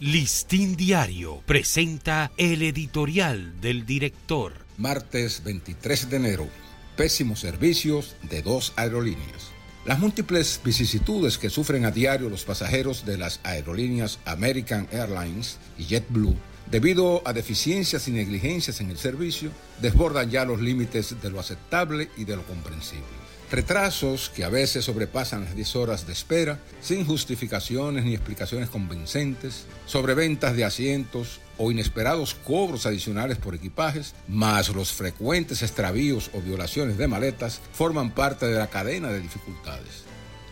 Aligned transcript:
Listín 0.00 0.76
Diario 0.76 1.42
presenta 1.44 2.32
el 2.38 2.62
editorial 2.62 3.60
del 3.60 3.84
director. 3.84 4.54
Martes 4.78 5.44
23 5.44 6.08
de 6.08 6.16
enero. 6.16 6.48
Pésimos 6.96 7.40
servicios 7.40 8.16
de 8.22 8.40
dos 8.40 8.72
aerolíneas. 8.76 9.50
Las 9.84 9.98
múltiples 9.98 10.58
vicisitudes 10.64 11.36
que 11.36 11.50
sufren 11.50 11.84
a 11.84 11.90
diario 11.90 12.30
los 12.30 12.44
pasajeros 12.44 13.04
de 13.04 13.18
las 13.18 13.40
aerolíneas 13.42 14.20
American 14.24 14.88
Airlines 14.90 15.58
y 15.76 15.84
JetBlue 15.84 16.34
debido 16.70 17.20
a 17.26 17.34
deficiencias 17.34 18.08
y 18.08 18.12
negligencias 18.12 18.80
en 18.80 18.88
el 18.88 18.96
servicio 18.96 19.50
desbordan 19.82 20.30
ya 20.30 20.46
los 20.46 20.62
límites 20.62 21.20
de 21.20 21.28
lo 21.28 21.38
aceptable 21.38 22.08
y 22.16 22.24
de 22.24 22.36
lo 22.36 22.46
comprensible. 22.46 23.29
Retrasos 23.50 24.30
que 24.30 24.44
a 24.44 24.48
veces 24.48 24.84
sobrepasan 24.84 25.44
las 25.44 25.56
10 25.56 25.74
horas 25.74 26.06
de 26.06 26.12
espera, 26.12 26.60
sin 26.80 27.04
justificaciones 27.04 28.04
ni 28.04 28.14
explicaciones 28.14 28.70
convincentes, 28.70 29.66
sobreventas 29.86 30.54
de 30.54 30.64
asientos 30.64 31.40
o 31.58 31.72
inesperados 31.72 32.34
cobros 32.34 32.86
adicionales 32.86 33.38
por 33.38 33.56
equipajes, 33.56 34.14
más 34.28 34.68
los 34.68 34.92
frecuentes 34.92 35.62
extravíos 35.62 36.30
o 36.32 36.40
violaciones 36.40 36.96
de 36.96 37.08
maletas, 37.08 37.60
forman 37.72 38.12
parte 38.12 38.46
de 38.46 38.56
la 38.56 38.68
cadena 38.68 39.08
de 39.08 39.20
dificultades. 39.20 40.04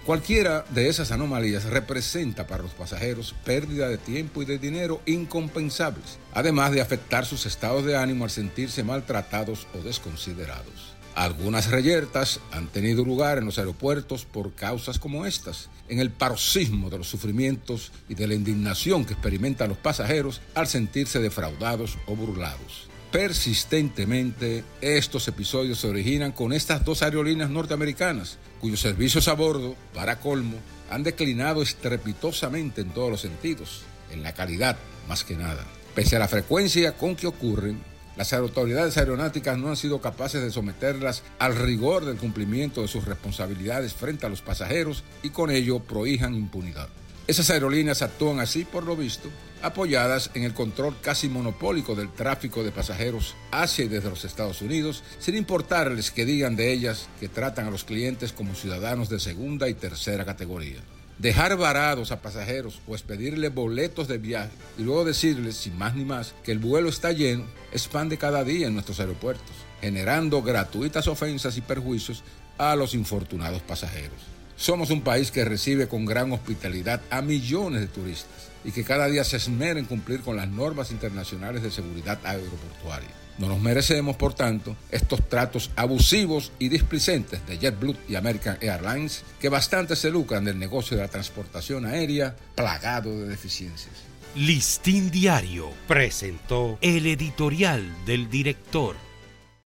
Cualquiera 0.04 0.64
de 0.70 0.88
esas 0.88 1.12
anomalías 1.12 1.66
representa 1.66 2.48
para 2.48 2.64
los 2.64 2.72
pasajeros 2.72 3.32
pérdida 3.44 3.88
de 3.88 3.98
tiempo 3.98 4.42
y 4.42 4.44
de 4.44 4.58
dinero 4.58 5.02
incompensables, 5.06 6.18
además 6.34 6.72
de 6.72 6.80
afectar 6.80 7.26
sus 7.26 7.46
estados 7.46 7.84
de 7.84 7.96
ánimo 7.96 8.24
al 8.24 8.30
sentirse 8.30 8.82
maltratados 8.82 9.68
o 9.78 9.82
desconsiderados. 9.84 10.97
Algunas 11.18 11.68
reyertas 11.68 12.38
han 12.52 12.68
tenido 12.68 13.04
lugar 13.04 13.38
en 13.38 13.46
los 13.46 13.58
aeropuertos 13.58 14.24
por 14.24 14.54
causas 14.54 15.00
como 15.00 15.26
estas, 15.26 15.68
en 15.88 15.98
el 15.98 16.12
paroxismo 16.12 16.90
de 16.90 16.98
los 16.98 17.08
sufrimientos 17.08 17.90
y 18.08 18.14
de 18.14 18.28
la 18.28 18.34
indignación 18.34 19.04
que 19.04 19.14
experimentan 19.14 19.68
los 19.68 19.78
pasajeros 19.78 20.40
al 20.54 20.68
sentirse 20.68 21.18
defraudados 21.18 21.98
o 22.06 22.14
burlados. 22.14 22.88
Persistentemente, 23.10 24.62
estos 24.80 25.26
episodios 25.26 25.80
se 25.80 25.88
originan 25.88 26.30
con 26.30 26.52
estas 26.52 26.84
dos 26.84 27.02
aerolíneas 27.02 27.50
norteamericanas, 27.50 28.38
cuyos 28.60 28.78
servicios 28.78 29.26
a 29.26 29.32
bordo, 29.32 29.74
para 29.94 30.20
colmo, 30.20 30.58
han 30.88 31.02
declinado 31.02 31.62
estrepitosamente 31.62 32.82
en 32.82 32.90
todos 32.90 33.10
los 33.10 33.22
sentidos, 33.22 33.82
en 34.12 34.22
la 34.22 34.34
calidad 34.34 34.76
más 35.08 35.24
que 35.24 35.36
nada. 35.36 35.66
Pese 35.96 36.14
a 36.14 36.20
la 36.20 36.28
frecuencia 36.28 36.96
con 36.96 37.16
que 37.16 37.26
ocurren, 37.26 37.82
las 38.18 38.32
autoridades 38.32 38.96
aeronáuticas 38.98 39.56
no 39.58 39.68
han 39.68 39.76
sido 39.76 40.00
capaces 40.00 40.42
de 40.42 40.50
someterlas 40.50 41.22
al 41.38 41.54
rigor 41.54 42.04
del 42.04 42.16
cumplimiento 42.16 42.82
de 42.82 42.88
sus 42.88 43.04
responsabilidades 43.04 43.94
frente 43.94 44.26
a 44.26 44.28
los 44.28 44.42
pasajeros 44.42 45.04
y 45.22 45.30
con 45.30 45.52
ello 45.52 45.78
prohijan 45.78 46.34
impunidad. 46.34 46.88
Esas 47.28 47.48
aerolíneas 47.50 48.02
actúan 48.02 48.40
así, 48.40 48.64
por 48.64 48.82
lo 48.82 48.96
visto, 48.96 49.28
apoyadas 49.62 50.32
en 50.34 50.42
el 50.42 50.52
control 50.52 50.96
casi 51.00 51.28
monopólico 51.28 51.94
del 51.94 52.12
tráfico 52.12 52.64
de 52.64 52.72
pasajeros 52.72 53.36
hacia 53.52 53.84
y 53.84 53.88
desde 53.88 54.10
los 54.10 54.24
Estados 54.24 54.62
Unidos, 54.62 55.04
sin 55.20 55.36
importarles 55.36 56.10
que 56.10 56.24
digan 56.24 56.56
de 56.56 56.72
ellas 56.72 57.08
que 57.20 57.28
tratan 57.28 57.68
a 57.68 57.70
los 57.70 57.84
clientes 57.84 58.32
como 58.32 58.56
ciudadanos 58.56 59.08
de 59.08 59.20
segunda 59.20 59.68
y 59.68 59.74
tercera 59.74 60.24
categoría. 60.24 60.82
Dejar 61.18 61.56
varados 61.56 62.12
a 62.12 62.22
pasajeros 62.22 62.80
o 62.86 62.94
expedirle 62.94 63.48
boletos 63.48 64.06
de 64.06 64.18
viaje 64.18 64.52
y 64.78 64.82
luego 64.82 65.04
decirles, 65.04 65.56
sin 65.56 65.76
más 65.76 65.96
ni 65.96 66.04
más, 66.04 66.32
que 66.44 66.52
el 66.52 66.60
vuelo 66.60 66.88
está 66.88 67.10
lleno, 67.10 67.44
expande 67.72 68.18
cada 68.18 68.44
día 68.44 68.68
en 68.68 68.74
nuestros 68.74 69.00
aeropuertos, 69.00 69.56
generando 69.80 70.42
gratuitas 70.42 71.08
ofensas 71.08 71.56
y 71.56 71.60
perjuicios 71.60 72.22
a 72.56 72.76
los 72.76 72.94
infortunados 72.94 73.62
pasajeros. 73.62 74.37
Somos 74.58 74.90
un 74.90 75.02
país 75.02 75.30
que 75.30 75.44
recibe 75.44 75.86
con 75.86 76.04
gran 76.04 76.32
hospitalidad 76.32 77.00
a 77.10 77.22
millones 77.22 77.80
de 77.80 77.86
turistas 77.86 78.50
y 78.64 78.72
que 78.72 78.82
cada 78.82 79.06
día 79.06 79.22
se 79.22 79.36
esmera 79.36 79.78
en 79.78 79.86
cumplir 79.86 80.20
con 80.20 80.34
las 80.34 80.48
normas 80.48 80.90
internacionales 80.90 81.62
de 81.62 81.70
seguridad 81.70 82.18
aeroportuaria. 82.24 83.08
No 83.38 83.46
nos 83.46 83.60
merecemos, 83.60 84.16
por 84.16 84.34
tanto, 84.34 84.76
estos 84.90 85.28
tratos 85.28 85.70
abusivos 85.76 86.50
y 86.58 86.70
displicentes 86.70 87.46
de 87.46 87.56
JetBlue 87.56 87.96
y 88.08 88.16
American 88.16 88.58
Airlines, 88.60 89.22
que 89.40 89.48
bastante 89.48 89.94
se 89.94 90.10
lucran 90.10 90.44
del 90.44 90.58
negocio 90.58 90.96
de 90.96 91.04
la 91.04 91.08
transportación 91.08 91.86
aérea 91.86 92.34
plagado 92.56 93.16
de 93.16 93.28
deficiencias. 93.28 93.94
Listín 94.34 95.12
Diario 95.12 95.70
presentó 95.86 96.78
el 96.80 97.06
editorial 97.06 97.94
del 98.06 98.28
director. 98.28 98.96